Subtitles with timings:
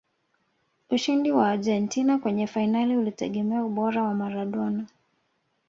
[0.89, 4.85] ushindi wa argentina kwenye fainali ulitegemea ubora wa maradona